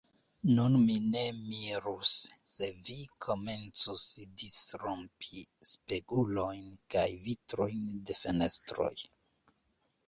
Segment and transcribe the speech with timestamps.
[0.59, 2.13] Nun mi ne mirus,
[2.55, 4.07] se vi komencus
[4.43, 8.95] disrompi spegulojn kaj vitrojn de fenestroj.